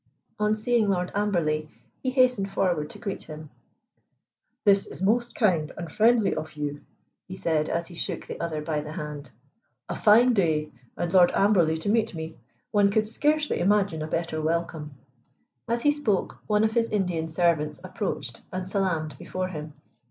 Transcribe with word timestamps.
On 0.39 0.55
seeing 0.55 0.89
Lord 0.89 1.11
Amberley 1.13 1.69
he 2.01 2.09
hastened 2.09 2.49
forward 2.49 2.89
to 2.89 2.97
greet 2.97 3.21
him. 3.21 3.51
"This 4.65 4.87
is 4.87 4.99
most 4.99 5.35
kind 5.35 5.71
and 5.77 5.91
friendly 5.91 6.33
of 6.33 6.53
you," 6.53 6.81
he 7.27 7.35
said, 7.35 7.69
as 7.69 7.85
he 7.85 7.93
shook 7.93 8.25
the 8.25 8.39
other 8.39 8.63
by 8.63 8.81
the 8.81 8.93
hand. 8.93 9.29
"A 9.87 9.93
fine 9.95 10.33
day 10.33 10.71
and 10.97 11.13
Lord 11.13 11.31
Amberley 11.35 11.77
to 11.77 11.89
meet 11.89 12.15
me. 12.15 12.39
One 12.71 12.89
could 12.89 13.07
scarcely 13.07 13.59
imagine 13.59 14.01
a 14.01 14.07
better 14.07 14.41
welcome." 14.41 14.95
As 15.67 15.83
he 15.83 15.91
spoke, 15.91 16.39
one 16.47 16.63
of 16.63 16.73
his 16.73 16.89
Indian 16.89 17.27
servants 17.27 17.79
approached 17.83 18.41
and 18.51 18.65
salaamed 18.67 19.15
before 19.19 19.49
him. 19.49 19.73